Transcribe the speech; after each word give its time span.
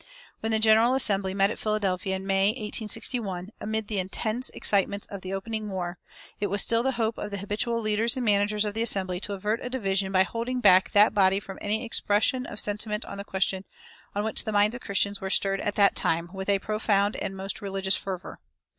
When 0.39 0.51
the 0.51 0.57
General 0.57 0.95
Assembly 0.95 1.35
met 1.35 1.51
at 1.51 1.59
Philadelphia 1.59 2.15
in 2.15 2.25
May, 2.25 2.47
1861, 2.47 3.51
amid 3.61 3.87
the 3.87 3.99
intense 3.99 4.49
excitements 4.49 5.05
of 5.11 5.21
the 5.21 5.31
opening 5.31 5.69
war, 5.69 5.99
it 6.39 6.47
was 6.47 6.63
still 6.63 6.81
the 6.81 6.93
hope 6.93 7.19
of 7.19 7.29
the 7.29 7.37
habitual 7.37 7.79
leaders 7.79 8.15
and 8.15 8.25
managers 8.25 8.65
of 8.65 8.73
the 8.73 8.81
Assembly 8.81 9.19
to 9.19 9.33
avert 9.33 9.59
a 9.63 9.69
division 9.69 10.11
by 10.11 10.23
holding 10.23 10.59
back 10.59 10.89
that 10.93 11.13
body 11.13 11.39
from 11.39 11.59
any 11.61 11.85
expression 11.85 12.47
of 12.47 12.59
sentiment 12.59 13.05
on 13.05 13.19
the 13.19 13.23
question 13.23 13.63
on 14.15 14.23
which 14.23 14.43
the 14.43 14.51
minds 14.51 14.75
of 14.75 14.81
Christians 14.81 15.21
were 15.21 15.29
stirred 15.29 15.61
at 15.61 15.75
that 15.75 15.95
time 15.95 16.31
with 16.33 16.49
a 16.49 16.57
profound 16.57 17.15
and 17.17 17.37
most 17.37 17.61
religious 17.61 17.95
fervor. 17.95 18.39